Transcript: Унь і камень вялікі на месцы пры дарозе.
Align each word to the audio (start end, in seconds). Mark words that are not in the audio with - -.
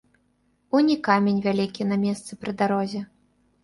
Унь 0.77 0.89
і 0.93 0.95
камень 1.09 1.39
вялікі 1.47 1.89
на 1.93 2.01
месцы 2.09 2.31
пры 2.43 2.51
дарозе. 2.67 3.09